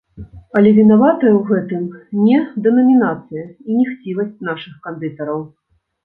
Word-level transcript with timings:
Але 0.59 0.69
вінаватая 0.77 1.29
ў 1.35 1.41
гэтым 1.49 1.83
не 2.29 2.39
дэнамінацыя 2.67 3.43
і 3.43 3.71
не 3.81 3.85
хцівасць 3.91 4.39
нашых 4.49 4.79
кандытараў. 4.89 5.45